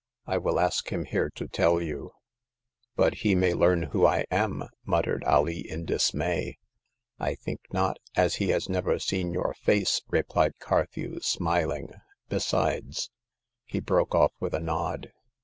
[0.25, 2.09] I will ask him here to tell you.*'
[2.53, 6.57] '* But he may learn who I am!" muttered Alee, in dismay.
[6.87, 11.91] *' I think not, as he has never seen your face," replied Carthew, smiling,
[12.29, 13.11] besides"
[13.71, 15.11] He broke off with a nod.